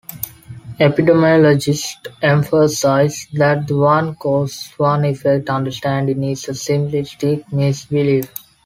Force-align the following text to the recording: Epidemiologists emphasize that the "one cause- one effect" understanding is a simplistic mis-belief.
Epidemiologists 0.79 2.07
emphasize 2.23 3.27
that 3.33 3.67
the 3.67 3.77
"one 3.77 4.15
cause- 4.15 4.73
one 4.77 5.05
effect" 5.05 5.47
understanding 5.47 6.23
is 6.23 6.47
a 6.49 6.53
simplistic 6.53 7.43
mis-belief. 7.53 8.25